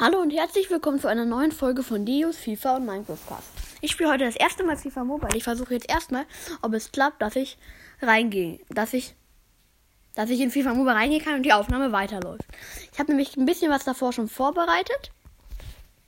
[0.00, 3.48] Hallo und herzlich willkommen zu einer neuen Folge von Dios FIFA und Minecraft Cast.
[3.82, 5.36] Ich spiele heute das erste Mal FIFA Mobile.
[5.36, 6.24] Ich versuche jetzt erstmal,
[6.62, 7.58] ob es klappt, dass ich
[8.00, 9.14] reingehe, dass ich
[10.14, 12.44] dass ich in FIFA Mobile reingehen kann und die Aufnahme weiterläuft.
[12.90, 15.12] Ich habe nämlich ein bisschen was davor schon vorbereitet.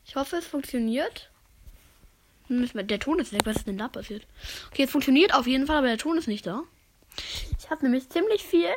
[0.06, 1.30] Ich hoffe, es funktioniert.
[2.48, 3.42] Der Ton ist weg.
[3.44, 4.26] Was ist denn da passiert?
[4.70, 6.62] Okay, es funktioniert auf jeden Fall, aber der Ton ist nicht da.
[7.58, 8.70] Ich habe nämlich ziemlich viel.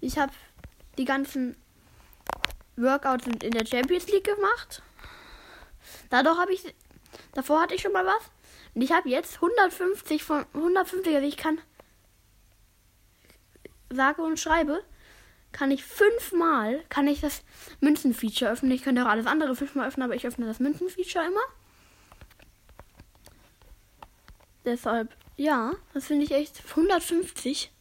[0.00, 0.32] Ich habe
[0.96, 1.54] die ganzen
[2.76, 4.82] Workouts in der Champions League gemacht.
[6.08, 6.74] Dadurch habe ich.
[7.34, 8.30] Davor hatte ich schon mal was.
[8.74, 11.60] Und ich habe jetzt 150 von 150, also ich kann.
[13.92, 14.84] Sage und schreibe,
[15.52, 17.42] kann ich fünfmal, kann ich das
[17.80, 18.70] Münzenfeature öffnen.
[18.70, 21.40] Ich könnte auch alles andere fünfmal öffnen, aber ich öffne das Münzenfeature immer.
[24.64, 27.72] Deshalb, ja, das finde ich echt 150.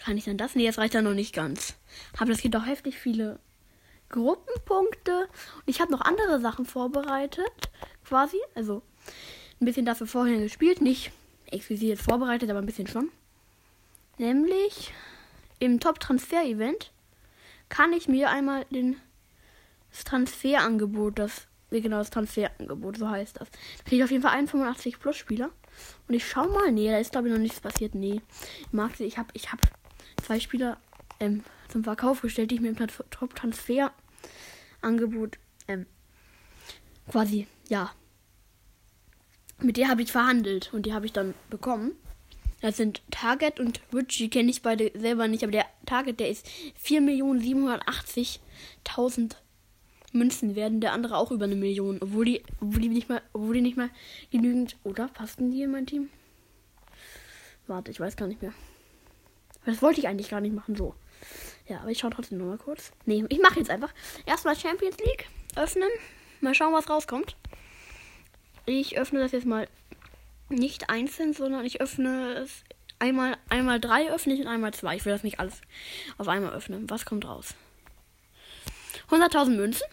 [0.00, 0.54] Kann ich dann das?
[0.54, 1.76] Nee, das reicht ja noch nicht ganz.
[2.18, 3.38] Aber das geht doch heftig viele
[4.14, 5.28] Gruppenpunkte.
[5.56, 7.52] Und ich habe noch andere Sachen vorbereitet,
[8.04, 8.38] quasi.
[8.54, 8.82] Also
[9.60, 10.80] ein bisschen dafür vorher gespielt.
[10.80, 11.10] Nicht
[11.50, 13.10] explizit vorbereitet, aber ein bisschen schon.
[14.18, 14.92] Nämlich
[15.58, 16.92] im Top-Transfer-Event
[17.68, 18.96] kann ich mir einmal den,
[19.90, 23.50] das Transferangebot, das, genau, das Transferangebot, so heißt das.
[23.50, 25.50] Da kriege ich auf jeden Fall einen 85 Plus Spieler.
[26.06, 27.96] Und ich schau mal, nee, da ist glaube ich noch nichts passiert.
[27.96, 28.20] Nee.
[28.70, 29.58] Mag sie, ich habe ich hab
[30.22, 30.76] zwei Spieler
[31.18, 33.92] ähm, zum Verkauf gestellt, die ich mir im Top-Transfer
[34.80, 35.86] Angebot ähm,
[37.10, 37.90] quasi, ja.
[39.60, 41.92] Mit der habe ich verhandelt und die habe ich dann bekommen.
[42.60, 46.30] Das sind Target und Rich, die kenne ich beide selber nicht, aber der Target, der
[46.30, 46.46] ist
[46.82, 49.36] 4.780.000
[50.12, 53.54] Münzen werden, der andere auch über eine Million, obwohl die, obwohl die nicht mal, obwohl
[53.54, 53.90] die nicht mal
[54.30, 55.08] genügend, oder?
[55.08, 56.08] Passten die in mein Team?
[57.66, 58.54] Warte, ich weiß gar nicht mehr.
[59.66, 60.94] Das wollte ich eigentlich gar nicht machen, so.
[61.66, 62.92] Ja, aber ich schaue trotzdem nur mal kurz.
[63.06, 63.92] Nee, ich mache jetzt einfach.
[64.26, 65.88] Erstmal Champions League öffnen.
[66.40, 67.36] Mal schauen, was rauskommt.
[68.66, 69.68] Ich öffne das jetzt mal
[70.48, 72.64] nicht einzeln, sondern ich öffne es
[72.98, 74.96] einmal, einmal drei öffne ich und einmal zwei.
[74.96, 75.60] Ich will das nicht alles
[76.18, 76.88] auf einmal öffnen.
[76.90, 77.54] Was kommt raus?
[79.10, 79.86] 100.000 Münzen.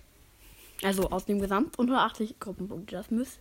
[0.83, 2.95] Also aus dem Gesamt und 180 Gruppenpunkte.
[2.95, 3.39] Das müsste,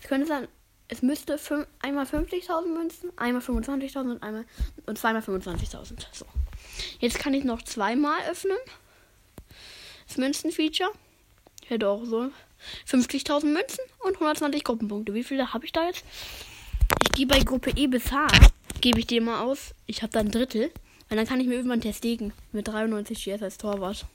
[0.00, 0.48] es könnte sein,
[0.88, 4.44] es müsste fünf, einmal 50.000 Münzen, einmal 25.000 und einmal
[4.86, 6.06] und zweimal 25.000.
[6.12, 6.24] So.
[6.98, 8.56] Jetzt kann ich noch zweimal öffnen.
[10.06, 10.90] Das Münzen-Feature.
[11.62, 12.30] Ich hätte auch so
[12.88, 15.12] 50.000 Münzen und 120 Gruppenpunkte.
[15.12, 16.04] Wie viele habe ich da jetzt?
[17.02, 18.26] Ich gehe bei Gruppe E bis H,
[18.80, 19.74] gebe ich dir mal aus.
[19.86, 20.70] Ich habe da ein Drittel.
[21.10, 22.32] Und dann kann ich mir irgendwann testigen.
[22.52, 24.06] Mit 93 GS als Torwart.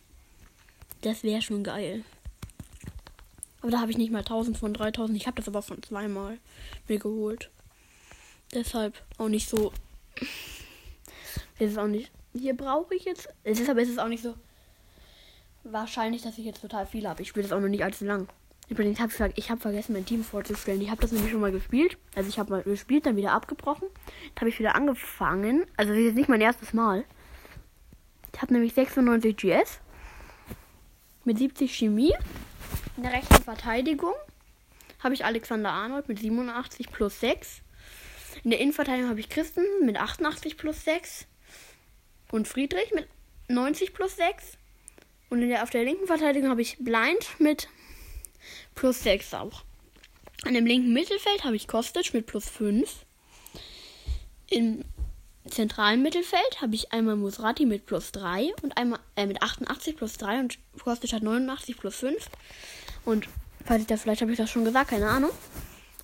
[1.01, 2.03] Das wäre schon geil.
[3.63, 5.17] Aber da habe ich nicht mal 1000 von 3000.
[5.17, 6.37] Ich habe das aber von zweimal
[6.87, 7.49] mir geholt.
[8.53, 9.73] Deshalb auch nicht so.
[11.57, 13.29] Es ist auch nicht hier brauche ich jetzt.
[13.43, 14.35] Es ist aber es ist auch nicht so
[15.63, 17.21] wahrscheinlich, dass ich jetzt total viel habe.
[17.21, 18.27] Ich spiele das auch noch nicht allzu lang.
[18.69, 20.81] Übrigens habe ich, ich hab vergessen, mein Team vorzustellen.
[20.81, 21.97] Ich habe das nämlich schon mal gespielt.
[22.15, 23.87] Also ich habe mal gespielt, dann wieder abgebrochen.
[24.35, 25.65] Dann habe ich wieder angefangen.
[25.77, 27.05] Also das ist jetzt nicht mein erstes Mal.
[28.33, 29.79] Ich habe nämlich 96 GS.
[31.23, 32.13] Mit 70 Chemie.
[32.95, 34.13] In der rechten Verteidigung
[34.99, 37.61] habe ich Alexander Arnold mit 87 plus 6.
[38.43, 41.25] In der Innenverteidigung habe ich Christen mit 88 plus 6
[42.31, 43.07] und Friedrich mit
[43.47, 44.57] 90 plus 6.
[45.29, 47.67] Und in der, auf der linken Verteidigung habe ich Blind mit
[48.75, 49.63] plus 6 auch.
[50.45, 53.05] An dem linken Mittelfeld habe ich Kostic mit plus 5.
[54.51, 54.85] Im
[55.49, 60.17] zentralen Mittelfeld habe ich einmal Musrati mit plus 3 und einmal äh, mit 88 plus
[60.17, 62.29] 3 und Kostic hat 89 plus 5.
[63.05, 63.27] Und
[63.65, 65.31] falls ich das, vielleicht habe ich das schon gesagt, keine Ahnung.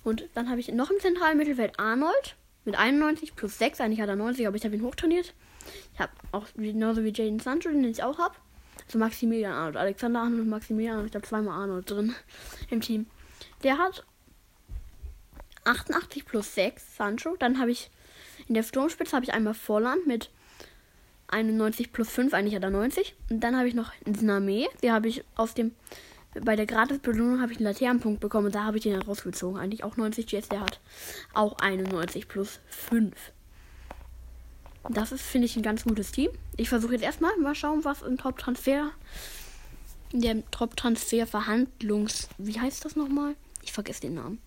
[0.02, 3.80] Und dann habe ich noch im zentralen Mittelfeld Arnold mit 91 plus 6.
[3.80, 5.34] Eigentlich hat er 90, aber ich habe ihn hochtrainiert.
[5.94, 8.34] Ich habe auch genauso wie Jaden Sancho, den ich auch habe.
[8.86, 9.76] Also Maximilian Arnold.
[9.76, 11.10] Alexander Arnold und Maximilian Arnold.
[11.10, 12.14] Ich habe zweimal Arnold drin
[12.70, 13.06] im Team.
[13.62, 14.04] Der hat
[15.64, 17.36] 88 plus 6 Sancho.
[17.38, 17.90] Dann habe ich
[18.48, 20.30] in der Sturmspitze habe ich einmal Volland mit
[21.28, 22.34] 91 plus 5.
[22.34, 23.14] Eigentlich hat er 90.
[23.28, 24.66] Und dann habe ich noch Name.
[24.82, 25.72] Der habe ich aus dem
[26.34, 29.58] bei der Gratisbelohnung habe ich einen Laternenpunkt bekommen und da habe ich den rausgezogen.
[29.58, 30.80] Eigentlich auch 90 GS, der hat
[31.34, 33.14] auch 91 plus 5.
[34.88, 36.30] Das ist, finde ich, ein ganz gutes Team.
[36.56, 38.92] Ich versuche jetzt erstmal mal schauen, was im Top-Transfer,
[40.12, 43.34] in der Top-Transfer-Verhandlungs, wie heißt das nochmal?
[43.62, 44.40] Ich vergesse den Namen.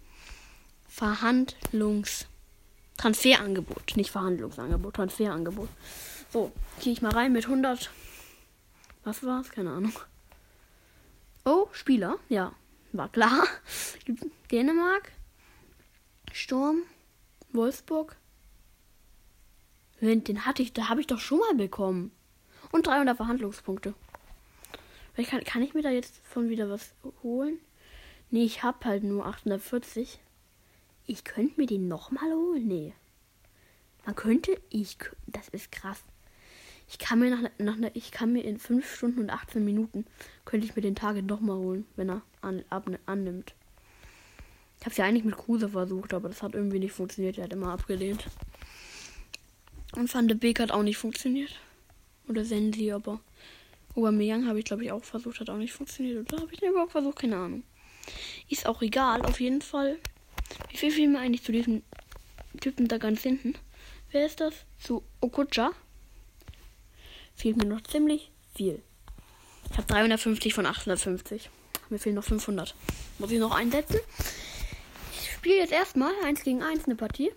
[0.88, 2.28] Verhandlungs,
[2.98, 5.70] Transferangebot, nicht Verhandlungsangebot, Transferangebot.
[6.32, 7.90] So, gehe ich mal rein mit 100.
[9.04, 9.50] Was war's?
[9.52, 9.94] Keine Ahnung.
[11.74, 12.54] Spieler, ja,
[12.92, 13.46] war klar.
[14.52, 15.12] Dänemark,
[16.32, 16.84] Sturm,
[17.52, 18.16] Wolfsburg,
[20.02, 22.12] den hatte ich, da habe ich doch schon mal bekommen.
[22.72, 23.94] Und 300 Verhandlungspunkte.
[25.16, 27.60] Weil kann, kann ich mir da jetzt von wieder was holen?
[28.32, 30.20] Nee, ich hab halt nur 840.
[31.06, 32.68] Ich könnte mir den nochmal holen?
[32.68, 32.94] Nee.
[34.06, 34.98] Man könnte, ich,
[35.28, 36.04] das ist krass.
[36.90, 40.06] Ich kann mir nach, nach ich kann mir in 5 Stunden und 18 Minuten,
[40.46, 43.54] könnte ich mir den Target nochmal holen, wenn er an, ab, annimmt.
[44.80, 47.38] Ich habe es ja eigentlich mit Kruse versucht, aber das hat irgendwie nicht funktioniert.
[47.38, 48.26] Er hat immer abgelehnt.
[49.96, 51.58] Und Van de Beek hat auch nicht funktioniert.
[52.28, 53.22] Oder Sensi, aber
[53.96, 56.32] Aubameyang habe ich glaube ich auch versucht, hat auch nicht funktioniert.
[56.32, 57.20] Oder habe ich den überhaupt versucht?
[57.20, 57.64] Keine Ahnung.
[58.50, 59.98] Ist auch egal, auf jeden Fall.
[60.70, 61.84] Wie viel fehlen mir eigentlich zu diesem
[62.60, 63.54] Typen da ganz hinten?
[64.12, 64.54] Wer ist das?
[64.80, 65.72] Zu Okucha?
[67.36, 68.82] Fehlt mir noch ziemlich viel.
[69.72, 71.50] Ich habe 350 von 850.
[71.90, 72.76] Mir fehlen noch 500.
[73.20, 74.00] Muss ich noch einsetzen?
[75.12, 77.32] Ich spiele jetzt erstmal 1 gegen 1 eine Partie.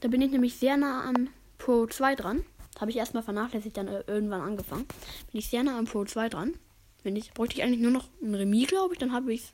[0.00, 2.44] Da bin ich nämlich sehr nah an Pro 2 dran.
[2.80, 4.86] Habe ich erstmal vernachlässigt, dann äh, irgendwann angefangen.
[5.32, 6.54] Bin ich sehr nah am Pro 2 dran.
[7.02, 8.98] Wenn ich, bräuchte ich eigentlich nur noch ein Remis, glaube ich.
[8.98, 9.52] Dann habe ich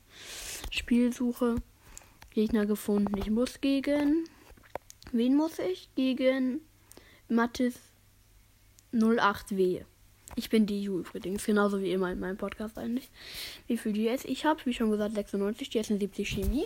[0.71, 1.55] Spielsuche
[2.31, 3.17] Gegner gefunden.
[3.17, 4.27] Ich muss gegen.
[5.11, 5.89] Wen muss ich?
[5.95, 6.61] Gegen
[7.29, 7.75] Mattis
[8.93, 9.83] 08W.
[10.35, 13.09] Ich bin die Ju übrigens, genauso wie immer in meinem Podcast eigentlich.
[13.67, 16.65] Wie viel DS ich habe, wie schon gesagt, 96, die ist 70 Chemie.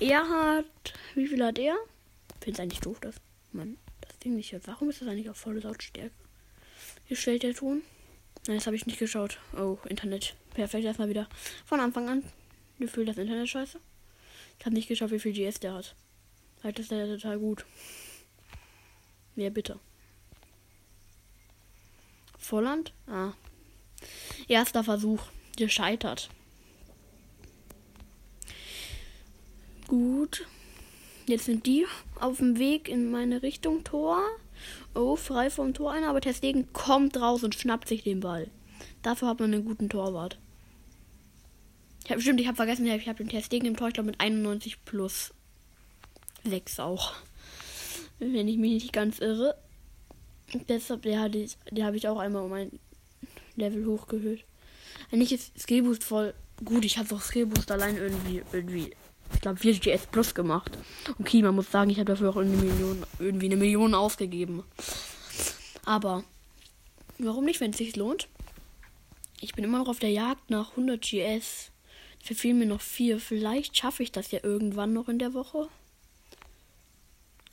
[0.00, 1.76] Er hat, wie viel hat er?
[2.40, 3.16] Finde eigentlich doof, dass
[3.52, 4.66] man das Ding nicht hört.
[4.68, 6.12] Warum ist das eigentlich auf volle Lautstärke
[7.08, 7.82] gestellt, der Ton?
[8.46, 9.38] Nein, das habe ich nicht geschaut.
[9.56, 10.34] Oh, Internet.
[10.54, 11.28] Perfekt, erstmal wieder
[11.64, 12.22] von Anfang an.
[12.78, 13.78] Gefühlt das Internet scheiße.
[14.58, 15.96] Ich habe nicht geschaut, wie viel GS der hat.
[16.62, 17.64] Halt ist der total gut.
[19.36, 19.78] Ja, bitte.
[22.38, 22.92] Volland?
[23.06, 23.32] Ah.
[24.46, 25.22] Erster Versuch.
[25.56, 26.30] Gescheitert.
[29.86, 30.46] Gut.
[31.26, 31.86] Jetzt sind die
[32.20, 34.22] auf dem Weg in meine Richtung Tor.
[34.94, 38.48] Oh, frei vom Tor einer, aber Testegen kommt raus und schnappt sich den Ball.
[39.02, 40.38] Dafür hat man einen guten Torwart.
[42.04, 44.20] Ich habe bestimmt, ich habe vergessen, ich habe den Testegen im Tor, ich glaube mit
[44.20, 45.34] 91 plus
[46.44, 47.12] 6 auch.
[48.18, 49.56] Wenn ich mich nicht ganz irre.
[50.68, 52.78] Deshalb, hatte ich, der habe ich auch einmal um ein
[53.56, 54.44] Level hochgehöht.
[55.12, 56.34] Eigentlich ist Skillboost voll
[56.64, 56.84] gut.
[56.84, 58.94] Ich habe doch Skillboost allein irgendwie, irgendwie,
[59.34, 60.76] ich glaube 4 GS Plus gemacht.
[61.18, 64.64] Okay, man muss sagen, ich habe dafür auch eine Million, irgendwie eine Million ausgegeben.
[65.84, 66.24] Aber
[67.18, 68.28] warum nicht, wenn es sich lohnt?
[69.40, 71.70] Ich bin immer noch auf der Jagd nach 100 GS.
[72.22, 73.20] Verfehlen mir noch vier.
[73.20, 75.68] Vielleicht schaffe ich das ja irgendwann noch in der Woche.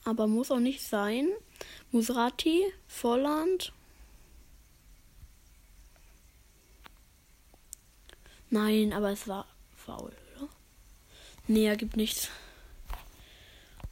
[0.06, 1.28] Aber muss auch nicht sein.
[1.92, 3.74] Musrati, Volland.
[8.52, 10.48] Nein, aber es war faul, oder?
[11.48, 12.30] Nee, er gibt nichts.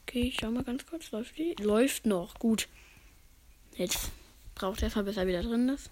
[0.04, 1.12] Okay, ich schau mal ganz kurz.
[1.12, 1.56] Läuft die?
[1.60, 2.36] Läuft noch.
[2.36, 2.68] Gut.
[3.76, 4.12] Jetzt
[4.54, 5.90] braucht er erstmal, bis er wieder drin ist.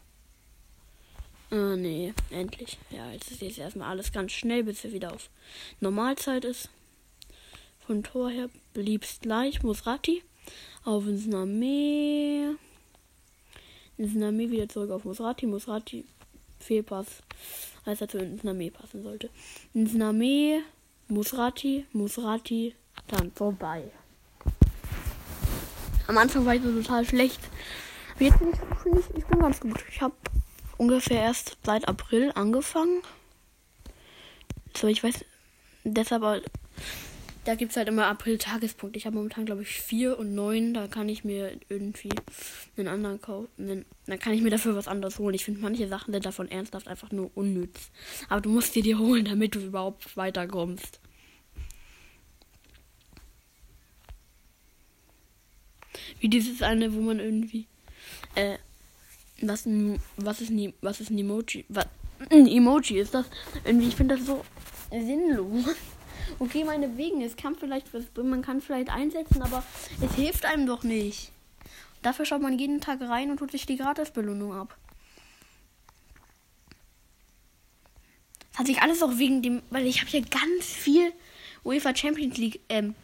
[1.51, 2.77] Äh, nee, endlich.
[2.91, 5.31] Ja, jetzt ist jetzt erstmal alles ganz schnell, bis er wieder auf
[5.79, 6.69] Normalzeit ist.
[7.85, 10.23] Von Tor her bliebst gleich Musrati
[10.85, 12.57] auf ins Name.
[13.97, 15.45] Ins Name wieder zurück auf Musrati.
[15.45, 16.05] Musrati
[16.59, 17.07] Fehlpass,
[17.85, 19.29] als er zu ins Name passen sollte.
[19.73, 20.63] Ins Name,
[21.07, 22.75] Musrati, Musrati,
[23.07, 23.91] dann vorbei.
[26.07, 27.39] Am Anfang war ich so total schlecht.
[28.19, 29.83] Jetzt bin ich, ich bin ganz gut.
[29.89, 30.15] Ich habe
[30.77, 33.01] ungefähr erst seit April angefangen.
[34.75, 35.25] So, ich weiß,
[35.83, 36.21] deshalb
[37.43, 38.97] da gibt es halt immer April-Tagespunkte.
[38.97, 40.73] Ich habe momentan, glaube ich, 4 und 9.
[40.73, 42.11] Da kann ich mir irgendwie
[42.77, 43.85] einen anderen kaufen.
[44.05, 45.33] Dann kann ich mir dafür was anderes holen.
[45.33, 47.89] Ich finde, manche Sachen sind davon ernsthaft einfach nur unnütz.
[48.29, 50.99] Aber du musst dir die holen, damit du überhaupt weiterkommst.
[56.19, 57.65] Wie dieses eine, wo man irgendwie.
[58.35, 58.57] Äh,
[59.41, 59.67] was,
[60.17, 61.65] was ist ein, was ist ein Emoji?
[61.69, 61.87] Was,
[62.29, 63.25] ein Emoji ist das?
[63.65, 64.45] Irgendwie, ich finde das so
[64.91, 65.75] sinnlos.
[66.41, 67.85] Okay, meinetwegen, es kann vielleicht,
[68.17, 69.63] man kann vielleicht einsetzen, aber
[70.01, 71.31] es hilft einem doch nicht.
[72.01, 74.75] Dafür schaut man jeden Tag rein und tut sich die Gratisbelohnung ab.
[78.49, 81.13] Das hat sich alles auch wegen dem, weil ich habe hier ganz viel
[81.63, 82.95] UEFA Champions League, ähm,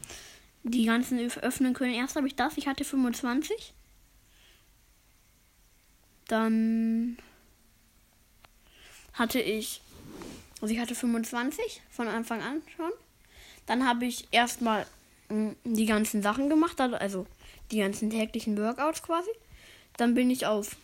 [0.63, 1.93] die ganzen öffnen können.
[1.93, 3.75] Erst habe ich das, ich hatte 25.
[6.27, 7.19] Dann
[9.13, 9.83] hatte ich,
[10.59, 12.91] also ich hatte 25 von Anfang an schon.
[13.67, 14.87] Dann habe ich erstmal
[15.29, 17.27] hm, die ganzen Sachen gemacht, also
[17.71, 19.29] die ganzen täglichen Workouts quasi.
[19.97, 20.75] Dann bin ich auf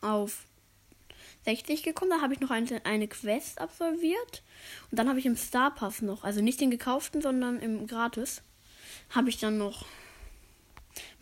[0.00, 0.44] auf
[1.44, 2.10] 60 gekommen.
[2.10, 4.42] Da habe ich noch eine, eine Quest absolviert.
[4.90, 8.42] Und dann habe ich im Star Pass noch, also nicht den gekauften, sondern im Gratis,
[9.10, 9.84] habe ich dann noch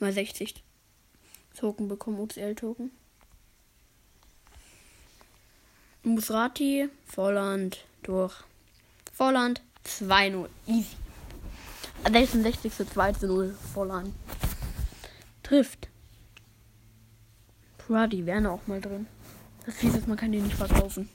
[0.01, 0.55] mal 60
[1.57, 2.91] Token bekommen, UCL-Token.
[6.03, 8.45] Musrati, Volland, durch.
[9.15, 10.49] Volland, 2-0.
[10.67, 10.97] Easy.
[12.05, 12.73] 66.
[12.73, 14.13] 2-0, Volland.
[15.45, 15.89] Trifft.
[17.79, 19.07] Brady wären auch mal drin.
[19.67, 21.09] Das hieß es, man kann die nicht verkaufen.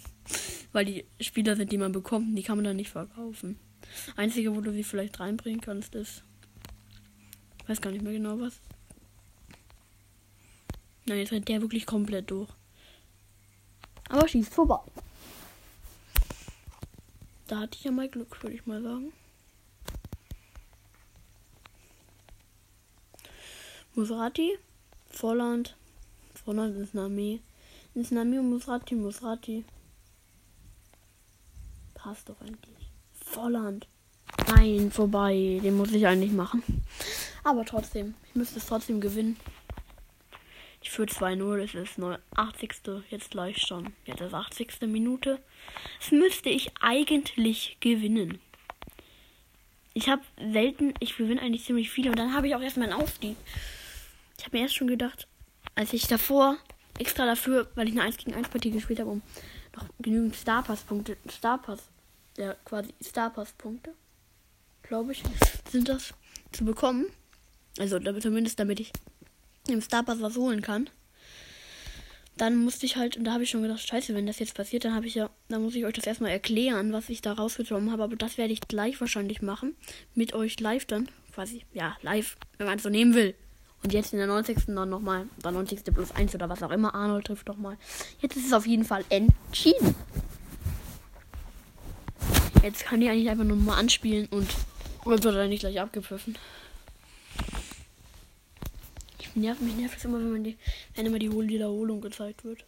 [0.72, 3.60] Weil die Spieler sind, die man bekommt, die kann man dann nicht verkaufen.
[4.16, 6.22] Einzige, wo du sie vielleicht reinbringen kannst, ist.
[7.66, 8.60] Weiß gar nicht mehr genau was.
[11.04, 12.48] Nein, jetzt rennt der wirklich komplett durch.
[14.08, 14.80] Aber schießt vorbei.
[17.46, 19.12] Da hatte ich ja mal Glück, würde ich mal sagen.
[23.94, 24.58] Musrati,
[25.08, 25.76] Volland,
[26.34, 27.40] Volland ist Nami.
[27.94, 29.64] Ist Nami und Musrati, Musrati.
[31.94, 32.90] Passt doch eigentlich.
[33.12, 33.88] Volland.
[34.48, 35.60] Nein, vorbei.
[35.62, 36.62] Den muss ich eigentlich machen.
[37.42, 39.36] Aber trotzdem, ich müsste es trotzdem gewinnen.
[40.86, 41.98] Ich führe 2-0, es ist
[42.36, 42.72] 80.
[43.10, 43.92] Jetzt gleich schon.
[44.04, 44.82] Jetzt ist 80.
[44.82, 45.42] Minute.
[45.98, 48.38] Das müsste ich eigentlich gewinnen.
[49.94, 53.02] Ich habe selten, ich gewinne eigentlich ziemlich viele und dann habe ich auch erstmal einen
[53.02, 53.36] Aufstieg.
[54.38, 55.26] Ich habe mir erst schon gedacht,
[55.74, 56.56] als ich davor
[57.00, 59.22] extra dafür, weil ich eine 1 gegen 1 Partie gespielt habe, um
[59.74, 61.82] noch genügend Starpass-Punkte, Starpass,
[62.38, 63.92] ja quasi Starpass-Punkte,
[64.84, 65.24] glaube ich,
[65.68, 66.14] sind das
[66.52, 67.06] zu bekommen.
[67.76, 68.92] Also zumindest damit ich
[69.72, 70.88] im Starpass was holen kann.
[72.36, 74.84] Dann musste ich halt, und da habe ich schon gedacht, scheiße, wenn das jetzt passiert,
[74.84, 77.90] dann habe ich ja, dann muss ich euch das erstmal erklären, was ich da rausgenommen
[77.90, 78.02] habe.
[78.02, 79.74] Aber das werde ich gleich wahrscheinlich machen.
[80.14, 81.08] Mit euch live dann.
[81.34, 83.34] Quasi, ja, live, wenn man es so nehmen will.
[83.82, 84.66] Und jetzt in der 90.
[84.66, 85.84] dann nochmal, der 90.
[85.84, 87.78] plus 1 oder was auch immer, Arnold trifft nochmal.
[88.20, 89.94] Jetzt ist es auf jeden Fall entschieden.
[92.62, 94.48] Jetzt kann ich eigentlich einfach nur mal anspielen und
[95.04, 96.36] wird dann nicht gleich abgepfiffen
[99.36, 100.56] nervt mich nervt es immer, wenn man die,
[100.94, 102.64] wenn immer die Wiederholung gezeigt wird.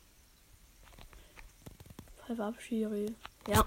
[2.58, 3.14] Schiri.
[3.48, 3.64] Ja.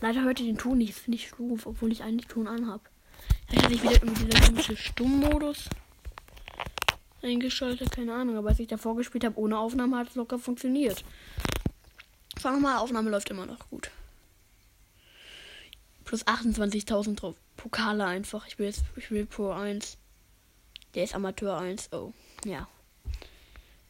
[0.00, 0.94] Leider hört ihr den Ton nicht.
[0.94, 2.88] Finde ich doof, obwohl ich eigentlich Ton anhab.
[3.48, 5.68] Vielleicht hatte ich wieder irgendwie dieser komische Stummmodus
[7.22, 8.36] eingeschaltet, keine Ahnung.
[8.36, 11.04] Aber als ich davor gespielt habe, ohne Aufnahme hat es locker funktioniert.
[12.40, 13.90] Wir mal, Aufnahme läuft immer noch gut.
[16.04, 17.36] Plus 28.000 drauf.
[17.56, 18.46] Pokale einfach.
[18.46, 19.96] Ich will jetzt, ich will Pro 1.
[20.94, 21.92] Der ist Amateur 1.
[21.92, 22.12] Oh,
[22.44, 22.68] ja.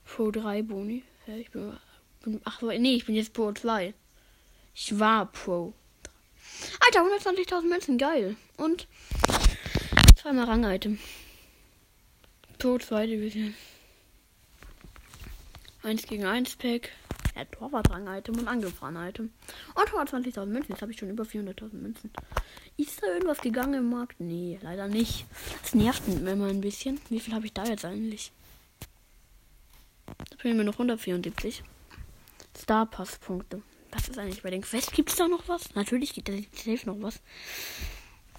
[0.04, 1.02] Pro 3 Boni.
[1.26, 1.76] Ja, ich bin,
[2.22, 2.40] bin.
[2.44, 3.92] Ach, nee, ich bin jetzt Pro 2.
[4.74, 5.74] Ich war Pro.
[6.80, 8.36] Alter, 120.000 Münzen, geil.
[8.56, 8.86] Und
[10.16, 10.98] zweimal Rang-Item.
[12.58, 13.54] Pro 2 Division.
[15.82, 16.90] 1 gegen 1 Pack.
[17.34, 19.32] Ja, Torwart-Rang-Item und Angriff-Rang-Item.
[19.74, 20.72] Und 120.000 Münzen.
[20.72, 22.10] Jetzt habe ich schon über 400.000 Münzen.
[22.76, 24.20] Ist da irgendwas gegangen im Markt?
[24.20, 25.26] Nee, leider nicht.
[25.62, 27.00] Das nervt mir mal ein bisschen.
[27.08, 28.32] Wie viel habe ich da jetzt eigentlich?
[30.06, 31.62] Da fehlen mir noch 174.
[32.56, 33.62] Star Pass Punkte.
[33.90, 34.92] Was ist eigentlich bei den Quest?
[34.92, 35.74] Gibt es da noch was?
[35.74, 37.20] Natürlich gibt es safe noch was.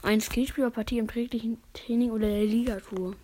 [0.04, 3.16] Ein Skillspielerpartie im täglichen Training oder der Ligatour.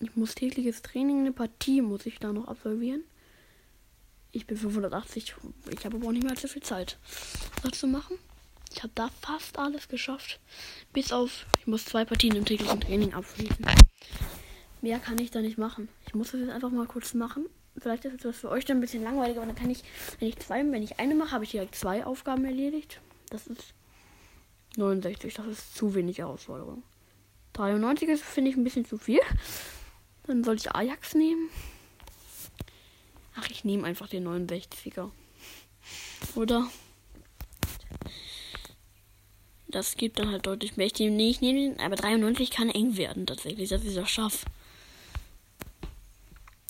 [0.00, 3.04] Ich muss tägliches Training, eine Partie muss ich da noch absolvieren.
[4.32, 5.34] Ich bin 580.
[5.70, 6.98] Ich habe aber auch nicht mehr so viel Zeit,
[7.62, 8.18] das zu machen.
[8.72, 10.40] Ich habe da fast alles geschafft.
[10.94, 13.66] Bis auf, ich muss zwei Partien im täglichen Training abschließen.
[14.80, 15.88] Mehr kann ich da nicht machen.
[16.06, 17.46] Ich muss das jetzt einfach mal kurz machen.
[17.76, 19.84] Vielleicht ist das für euch dann ein bisschen langweilig, aber dann kann ich,
[20.18, 23.00] wenn ich zwei, wenn ich eine mache, habe ich direkt zwei Aufgaben erledigt.
[23.28, 23.74] Das ist
[24.76, 26.82] 69, das ist zu wenig Herausforderung.
[27.52, 29.20] 93 ist, finde ich, ein bisschen zu viel.
[30.26, 31.50] Dann soll ich Ajax nehmen.
[33.34, 35.10] Ach, ich nehme einfach den 69er.
[36.34, 36.68] Oder?
[39.68, 40.86] Das gibt dann halt deutlich mehr.
[40.86, 44.46] Ich nehme, nee, ich den, aber 93 kann eng werden tatsächlich, dass ich das schaffe.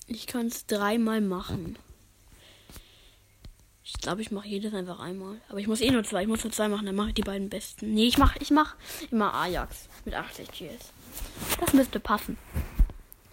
[0.07, 1.77] Ich kann es dreimal machen.
[3.83, 5.41] Ich glaube, ich mache jedes einfach einmal.
[5.49, 6.23] Aber ich muss eh nur zwei.
[6.23, 7.93] Ich muss nur zwei machen, dann mache ich die beiden besten.
[7.93, 8.75] Nee, ich mache ich mach
[9.11, 10.93] immer Ajax mit 80 GS.
[11.59, 12.37] Das müsste passen.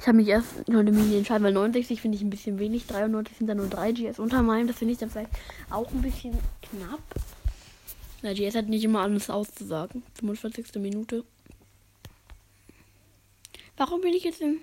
[0.00, 2.86] Ich habe mich erst nur eine Mini entscheiden, weil 69 finde ich ein bisschen wenig.
[2.86, 4.66] 93 sind dann nur 3 GS unter meinem.
[4.66, 5.30] Das finde ich dann vielleicht
[5.68, 7.02] auch ein bisschen knapp.
[8.22, 10.02] Na, GS hat nicht immer alles auszusagen.
[10.18, 10.76] 45.
[10.76, 11.22] Minute.
[13.76, 14.62] Warum bin ich jetzt im.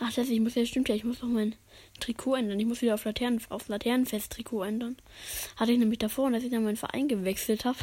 [0.00, 1.54] Ach, das ich muss ja, stimmt ja, ich muss noch mein
[1.98, 2.60] Trikot ändern.
[2.60, 4.96] Ich muss wieder auf Laternen, auf Laternenfest-Trikot ändern.
[5.56, 7.78] Hatte ich nämlich davor, und als ich dann meinen Verein gewechselt habe,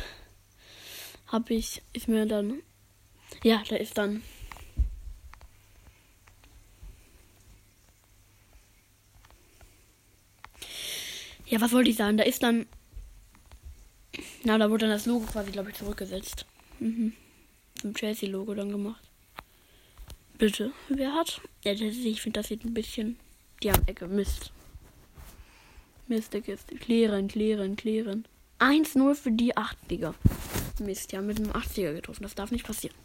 [1.28, 2.62] habe ich, ist mir dann.
[3.44, 4.22] Ja, da ist dann.
[11.48, 12.18] Ja, was wollte ich sagen?
[12.18, 12.66] Da ist dann
[14.44, 16.46] na, da wurde dann das Logo quasi, glaube ich, zurückgesetzt.
[16.80, 17.14] Mhm.
[17.82, 19.04] Zum Chelsea-Logo dann gemacht.
[20.38, 20.72] Bitte.
[20.90, 21.42] Wer hat?
[21.64, 23.18] Ja, ich finde, das sieht ein bisschen.
[23.64, 24.08] Die haben Ecke.
[24.08, 24.52] Mist.
[26.08, 26.76] Mist, der Kiste.
[26.76, 28.26] Klären, klären, klären.
[28.60, 30.14] 1-0 für die 80er.
[30.80, 32.24] Mist, ja, mit einem 80er getroffen.
[32.24, 32.96] Das darf nicht passieren.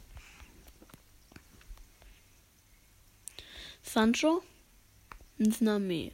[3.83, 4.43] Sancho
[5.39, 6.13] ins Name.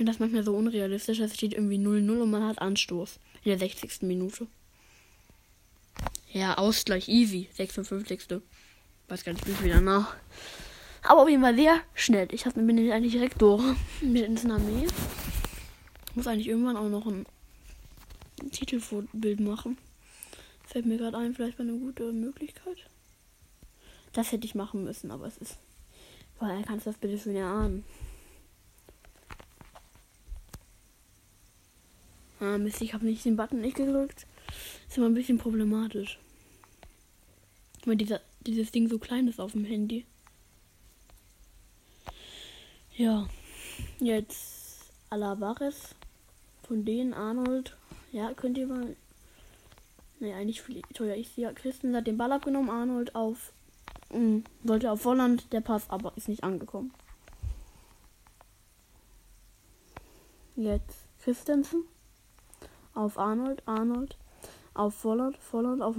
[0.00, 1.20] Finde das manchmal so unrealistisch.
[1.20, 3.20] Es steht irgendwie 0-0 und man hat Anstoß.
[3.44, 4.00] In der 60.
[4.00, 4.46] Minute.
[6.32, 7.50] Ja, Ausgleich, easy.
[7.52, 8.40] 56.
[9.08, 10.16] Weiß gar nicht, wie wieder nach.
[11.02, 12.28] Aber auf jeden Fall sehr schnell.
[12.32, 13.62] Ich habe mir eigentlich direkt durch
[14.00, 14.86] mit ins Name.
[16.14, 17.26] Muss eigentlich irgendwann auch noch ein
[18.52, 19.76] Titelbild machen.
[20.64, 22.78] Fällt mir gerade ein, vielleicht war eine gute Möglichkeit.
[24.14, 25.58] Das hätte ich machen müssen, aber es ist.
[26.38, 27.84] Woher kannst du das bitte schon erahnen?
[32.40, 34.26] Ah, Mist, ich habe nicht den Button nicht gedrückt.
[34.88, 36.18] Ist immer ein bisschen problematisch.
[37.84, 40.06] Weil dieser, dieses Ding so klein ist auf dem Handy.
[42.96, 43.28] Ja.
[43.98, 45.94] Jetzt Alavares.
[46.66, 47.76] Von denen Arnold.
[48.10, 48.96] Ja, könnt ihr mal.
[50.18, 51.16] Ne, eigentlich viel teuer.
[51.16, 52.70] Ich sehe, Christen hat den Ball abgenommen.
[52.70, 53.52] Arnold auf.
[54.10, 55.52] Mh, hm, wollte auf Volland.
[55.52, 56.94] Der Pass aber ist nicht angekommen.
[60.56, 61.84] Jetzt Christensen
[62.94, 64.16] auf Arnold, Arnold
[64.74, 65.96] auf Volland, Volland auf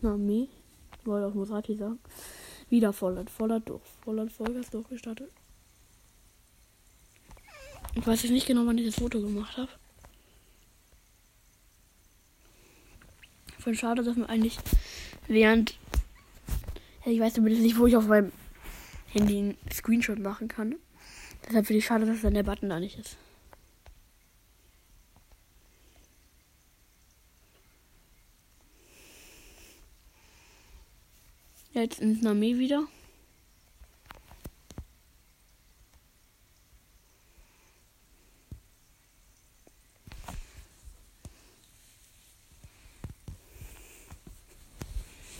[0.00, 0.48] Nami,
[1.00, 1.98] ich wollte auf Musrati sagen,
[2.68, 5.30] wieder Volland, Volland durch, Volland Vollgas durchgestartet.
[7.94, 9.70] Ich weiß jetzt nicht genau, wann ich das Foto gemacht habe.
[13.58, 14.58] Voll schade, dass man eigentlich
[15.26, 15.76] während.
[17.04, 18.32] Ich weiß zumindest nicht, wo ich auf meinem
[19.06, 20.76] Handy einen Screenshot machen kann.
[21.46, 23.16] Deshalb finde ich schade, dass dann der Button da nicht ist.
[31.80, 32.88] Jetzt ins Name wieder.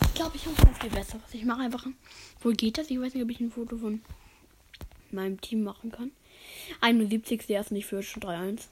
[0.01, 1.21] Ich glaube, ich habe was viel Besseres.
[1.33, 1.85] Ich mache einfach.
[2.39, 2.89] Wo geht das?
[2.89, 4.01] Ich weiß nicht, ob ich ein Foto von
[5.11, 6.11] meinem Team machen kann.
[6.79, 7.47] 71.
[7.47, 8.67] Der ist nicht für schon 3-1.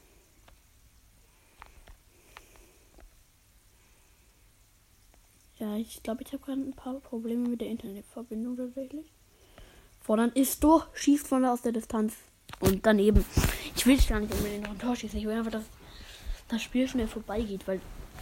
[5.59, 9.05] Ja, ich glaube, ich habe gerade ein paar Probleme mit der Internetverbindung tatsächlich.
[10.01, 12.13] Fordern ist durch, schießt von da aus der Distanz.
[12.59, 13.25] Und daneben.
[13.75, 15.19] Ich will gar nicht unbedingt noch ein Tor schießen.
[15.19, 15.65] Ich will einfach, dass
[16.47, 17.81] das Spiel schnell vorbeigeht, weil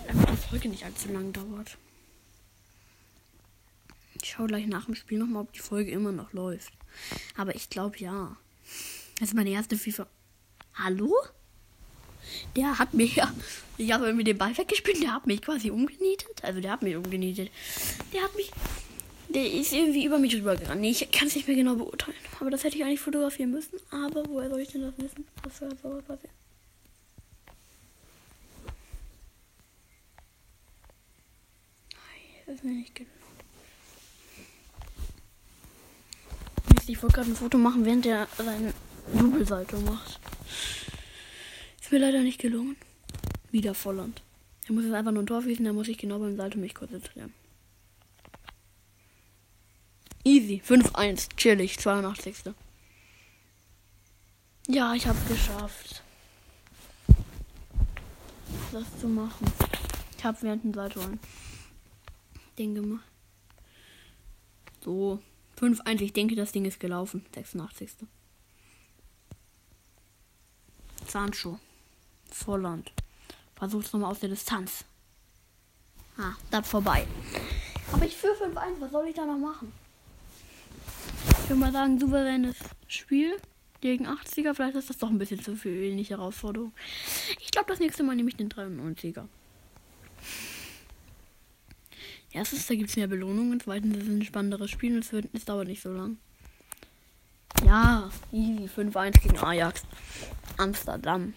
[0.10, 1.78] die Folge nicht allzu lang dauert.
[4.22, 6.74] Ich schaue gleich nach dem Spiel nochmal, ob die Folge immer noch läuft.
[7.38, 8.36] Aber ich glaube ja.
[9.20, 10.08] Das ist meine erste FIFA.
[10.74, 11.14] Hallo?
[12.56, 13.32] Der hat mich ja,
[13.78, 16.44] ich habe mit dem Ball weggespielt, der hat mich quasi umgenietet.
[16.44, 17.52] Also der hat mich umgenietet.
[18.14, 18.52] Der hat mich,
[19.30, 20.82] der ist irgendwie über mich rübergerannt.
[20.82, 22.18] Nee, ich kann es nicht mehr genau beurteilen.
[22.40, 23.80] Aber das hätte ich eigentlich fotografieren müssen.
[23.92, 25.26] Aber woher soll ich denn das wissen?
[25.44, 26.34] Was soll sowas passieren?
[32.46, 33.12] Das ist mir nicht gelungen.
[36.88, 38.72] Ich wollte gerade ein Foto machen, während der seinen
[39.14, 40.20] Jubelsalto macht.
[41.86, 42.78] Ist mir leider nicht gelungen.
[43.52, 44.24] Wieder Volland.
[44.66, 46.74] Er muss jetzt einfach nur ein Tor schießen, da muss ich genau beim Salto mich
[46.74, 47.32] konzentrieren.
[50.24, 50.64] Easy.
[50.68, 51.38] 5-1.
[51.38, 51.78] Chillig.
[51.78, 52.38] 82.
[54.68, 56.02] Ja, ich hab's geschafft.
[58.72, 59.46] Das zu machen.
[60.18, 61.20] Ich hab während dem Salto ein
[62.58, 63.06] Ding gemacht.
[64.84, 65.20] So.
[65.60, 66.02] 5-1.
[66.02, 67.24] Ich denke, das Ding ist gelaufen.
[67.36, 67.92] 86.
[71.08, 71.60] Sancho.
[72.36, 72.92] Volland.
[73.56, 74.84] Versuch's nochmal aus der Distanz.
[76.18, 77.08] Ah, das vorbei.
[77.92, 78.80] Aber ich führe 5-1.
[78.80, 79.72] Was soll ich da noch machen?
[81.44, 83.38] Ich würde mal sagen, souveränes Spiel
[83.82, 84.54] gegen 80er.
[84.54, 86.74] Vielleicht ist das doch ein bisschen zu viel wenig Herausforderung.
[87.40, 89.28] Ich glaube, das nächste Mal nehme ich den 93er.
[92.32, 93.60] Erstens, da gibt es mehr Belohnungen.
[93.62, 96.18] Zweitens, es ist ein spannenderes Spiel und es, wird, es dauert nicht so lang.
[97.66, 98.70] Ja, easy.
[98.70, 99.84] 5-1 gegen Ajax.
[100.58, 101.34] Amsterdam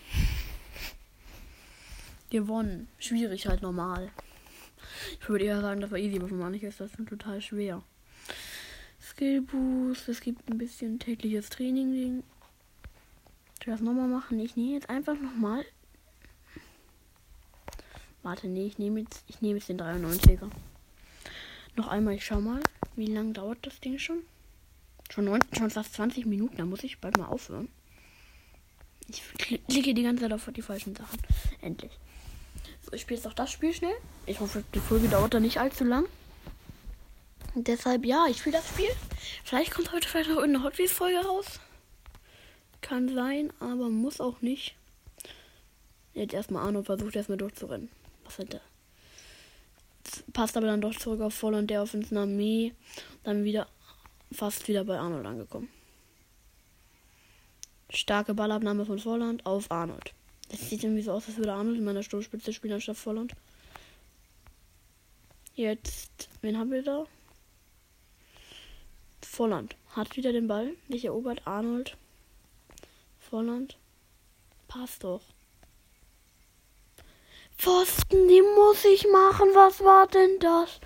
[2.30, 2.88] gewonnen.
[2.98, 4.10] Schwierig halt normal.
[5.20, 7.82] Ich würde eher sagen, das war easy, aber für manche ist das total schwer.
[9.00, 12.22] Skill Boost, es gibt ein bisschen tägliches Training.
[13.64, 14.38] Will das nochmal machen.
[14.40, 15.64] Ich nehme jetzt einfach nochmal.
[18.22, 20.50] Warte, nee, ich nehme jetzt, ich nehme jetzt den 93er.
[21.76, 22.60] Noch einmal, ich schau mal,
[22.96, 24.18] wie lange dauert das Ding schon?
[25.10, 27.68] Schon, 19, schon fast 20 Minuten, da muss ich bald mal aufhören.
[29.08, 31.18] Ich klicke die ganze Zeit auf die falschen Sachen.
[31.62, 31.92] Endlich.
[32.92, 33.94] Ich spiele jetzt auch das Spiel schnell.
[34.27, 36.07] Ich hoffe, die Folge dauert da nicht allzu lang.
[37.55, 38.90] Und deshalb, ja, ich spiele das Spiel.
[39.44, 41.61] Vielleicht kommt heute vielleicht noch eine Hot Wheels Folge raus.
[42.81, 44.74] Kann sein, aber muss auch nicht.
[46.14, 47.90] Jetzt erstmal Arno versucht erstmal durchzurennen.
[48.24, 48.61] Was hat er?
[50.33, 52.74] Passt aber dann doch zurück auf Volland, der auf ins Armee.
[53.24, 53.68] Dann wieder
[54.33, 55.68] fast wieder bei Arnold angekommen.
[57.90, 60.12] Starke Ballabnahme von Volland auf Arnold.
[60.48, 63.34] Das sieht irgendwie so aus, als würde Arnold in meiner Sturmspitze spielen anstatt Volland.
[65.54, 67.06] Jetzt, wen haben wir da?
[69.22, 70.72] Volland hat wieder den Ball.
[70.88, 71.96] Nicht erobert Arnold.
[73.18, 73.76] Volland.
[74.68, 75.22] Passt doch.
[77.56, 79.48] Pfosten, die muss ich machen.
[79.54, 80.80] Was war denn das?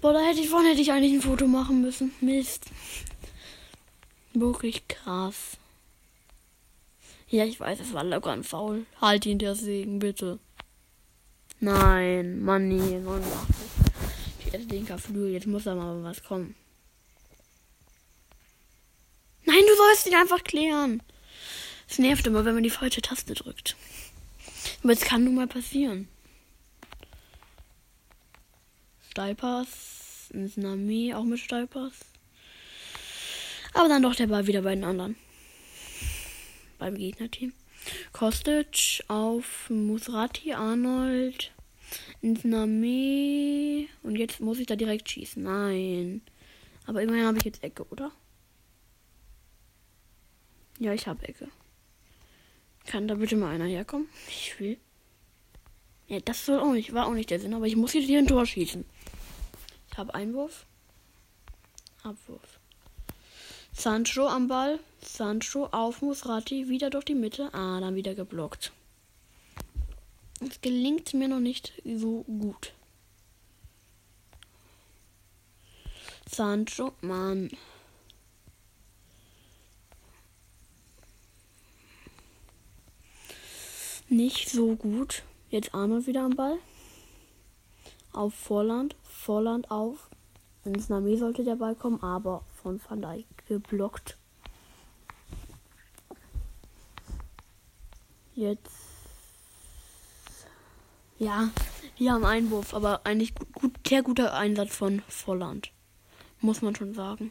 [0.00, 2.14] Boah, da hätte ich, vorhin hätte ich eigentlich ein Foto machen müssen.
[2.20, 2.66] Mist.
[4.32, 5.58] Wirklich krass.
[7.34, 8.86] Ja, ich weiß, es war locker ein Foul.
[9.00, 10.38] Halt ihn der Segen, bitte.
[11.58, 13.56] Nein, Mann, nee, 89.
[14.38, 16.54] Ich hätte den Flügel, jetzt muss da mal was kommen.
[19.44, 21.02] Nein, du sollst ihn einfach klären.
[21.88, 23.74] Es nervt immer, wenn man die falsche Taste drückt.
[24.84, 26.06] Aber es kann nun mal passieren.
[29.10, 31.94] Steilpass, Nami auch mit Steilpass.
[33.72, 35.16] Aber dann doch der Ball wieder bei den anderen.
[36.84, 37.54] Beim Gegnerteam.
[38.12, 41.50] Kostic auf Musrati, Arnold,
[42.20, 42.44] ins.
[42.44, 45.42] Und jetzt muss ich da direkt schießen.
[45.42, 46.20] Nein.
[46.84, 48.12] Aber immerhin habe ich jetzt Ecke, oder?
[50.78, 51.48] Ja, ich habe Ecke.
[52.84, 54.10] Kann da bitte mal einer herkommen?
[54.28, 54.76] Ich will.
[56.06, 58.18] Ja, das soll auch nicht, war auch nicht der Sinn, aber ich muss jetzt hier
[58.18, 58.84] ein Tor schießen.
[59.90, 60.66] Ich habe Einwurf.
[62.02, 62.60] Abwurf.
[63.76, 64.78] Sancho am Ball.
[65.02, 66.68] Sancho auf Musrati.
[66.68, 67.52] Wieder durch die Mitte.
[67.52, 68.72] Ah, dann wieder geblockt.
[70.40, 72.72] Es gelingt mir noch nicht so gut.
[76.30, 77.50] Sancho, Mann.
[84.08, 85.24] Nicht so gut.
[85.50, 86.58] Jetzt Arnold wieder am Ball.
[88.12, 88.94] Auf Vorland.
[89.02, 90.08] Vorland auf.
[90.64, 94.16] Ins Nami sollte der Ball kommen, aber von Van Dijk geblockt.
[98.34, 98.72] Jetzt.
[101.18, 101.50] Ja,
[101.96, 105.70] wir haben Einwurf, aber eigentlich gut, sehr guter Einsatz von Volland.
[106.40, 107.30] Muss man schon sagen.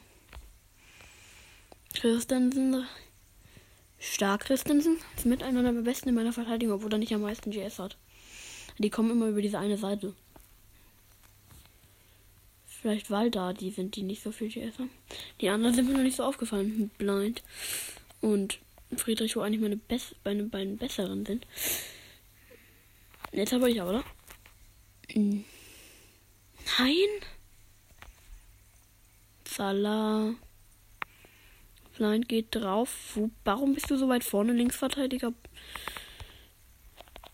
[1.93, 2.85] Christensen
[4.05, 7.79] Stark Christensen ist mit einer besten in meiner Verteidigung, obwohl er nicht am meisten GS
[7.79, 7.97] hat.
[8.77, 10.13] Die kommen immer über diese eine Seite.
[12.83, 14.89] Vielleicht weil da die sind, die nicht so viel GS haben.
[15.39, 16.91] Die anderen sind mir noch nicht so aufgefallen.
[16.97, 17.41] Blind.
[18.19, 18.59] Und
[18.97, 21.47] Friedrich, wo eigentlich meine, Bess meine beiden besseren sind.
[23.31, 24.03] Jetzt habe ich aber, oder?
[25.15, 25.37] Nein.
[29.47, 30.35] Salah.
[31.95, 33.17] Blind geht drauf.
[33.45, 35.31] Warum bist du so weit vorne, Linksverteidiger?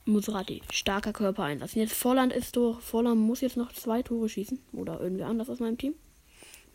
[0.09, 1.75] Musrati, starker Körpereinsatz.
[1.75, 2.79] Jetzt Vorland ist durch.
[2.81, 4.59] Vorland muss jetzt noch zwei Tore schießen.
[4.73, 5.95] Oder irgendwie anders aus meinem Team.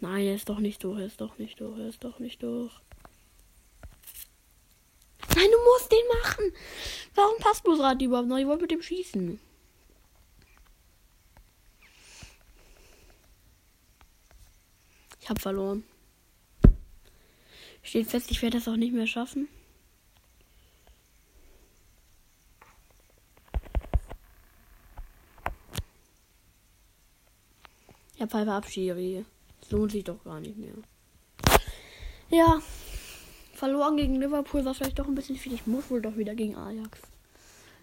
[0.00, 1.00] Nein, er ist doch nicht durch.
[1.00, 1.78] Er ist doch nicht durch.
[1.78, 2.72] Er ist doch nicht durch.
[5.34, 6.52] Nein, du musst den machen.
[7.14, 8.38] Warum passt Musrati überhaupt noch?
[8.38, 9.40] Ich wollte mit dem schießen.
[15.20, 15.84] Ich habe verloren.
[17.82, 19.48] Steht fest, ich werde das auch nicht mehr schaffen.
[28.24, 29.26] Ja, Pfeife Abschiri.
[29.60, 30.72] Das lohnt sich doch gar nicht mehr.
[32.30, 32.62] Ja.
[33.52, 35.52] Verloren gegen Liverpool war vielleicht doch ein bisschen viel.
[35.52, 37.02] Ich muss wohl doch wieder gegen Ajax.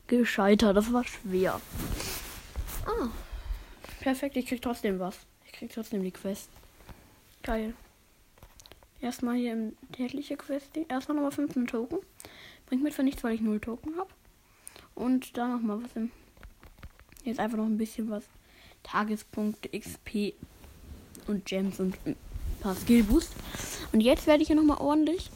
[0.07, 0.75] Gescheitert.
[0.75, 1.61] Das war schwer.
[2.87, 3.09] Ah.
[3.99, 4.35] Perfekt.
[4.35, 5.19] Ich krieg trotzdem was.
[5.45, 6.49] Ich krieg trotzdem die Quest.
[7.43, 7.75] Geil.
[8.99, 10.75] Erstmal hier im tägliche Quest.
[10.89, 11.99] Erstmal nochmal 15 Token.
[12.65, 14.09] Bringt mir zwar nichts, weil ich 0 Token habe.
[14.95, 16.09] Und da nochmal was im.
[17.25, 18.23] Jetzt einfach noch ein bisschen was.
[18.83, 20.33] Tagespunkte, XP
[21.27, 22.15] und Gems und ein
[22.59, 23.33] paar Skill Boost.
[23.91, 25.29] Und jetzt werde ich hier nochmal ordentlich.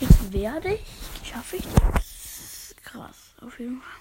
[0.00, 1.28] Jetzt werde ich.
[1.28, 2.74] Schaffe ich das?
[2.82, 4.00] Krass, auf jeden Fall.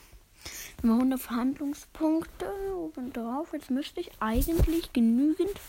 [0.84, 3.54] Immer 100 Verhandlungspunkte oben drauf.
[3.54, 5.60] Jetzt müsste ich eigentlich genügend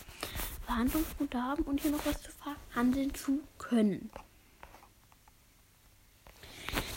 [0.65, 4.09] Verhandlungspunkte haben und hier noch was zu verhandeln zu können.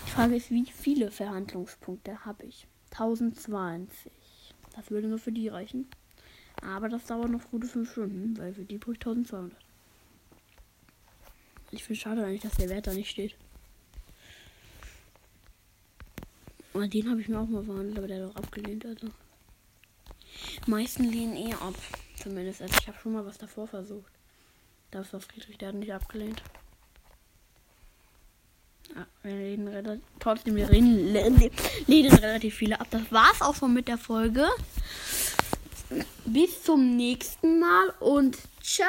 [0.07, 2.67] Die Frage ist, wie viele Verhandlungspunkte habe ich?
[2.91, 4.11] 1020.
[4.75, 5.87] Das würde nur für die reichen.
[6.63, 9.57] Aber das dauert noch gute 5 Stunden, weil für die brauche ich 1200.
[11.73, 13.37] Ich finde schade eigentlich, dass der Wert da nicht steht.
[16.73, 18.87] Und den habe ich mir auch mal verhandelt, aber der hat auch abgelehnt.
[18.87, 19.09] Also.
[20.67, 21.75] Meisten lehnen eh ab.
[22.17, 22.63] Zumindest.
[22.63, 24.13] Also ich habe schon mal was davor versucht.
[24.91, 26.43] Das war Friedrich, der hat nicht abgelehnt.
[28.95, 29.07] Ja.
[29.23, 31.13] Wir reden trotzdem, wir reden,
[31.87, 32.89] lehnen relativ viele ab.
[32.91, 34.47] Das war's auch schon mit der Folge.
[36.27, 38.87] Bis zum nächsten Mal und ciao.